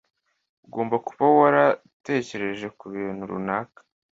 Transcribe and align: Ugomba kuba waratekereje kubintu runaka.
Ugomba 0.65 0.95
kuba 1.07 1.25
waratekereje 1.37 2.67
kubintu 2.79 3.21
runaka. 3.31 3.79